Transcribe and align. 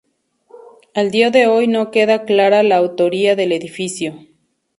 A 0.95 1.03
día 1.03 1.29
de 1.29 1.45
hoy 1.45 1.67
no 1.67 1.91
queda 1.91 2.25
clara 2.25 2.63
la 2.63 2.77
autoría 2.77 3.35
del 3.35 3.51
edificio. 3.51 4.17